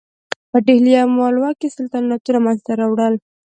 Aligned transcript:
په 0.51 0.57
ډهلي 0.65 0.93
او 1.03 1.09
مالوه 1.17 1.51
کې 1.59 1.73
سلطنتونه 1.77 2.39
منځته 2.45 2.71
راوړل. 2.79 3.15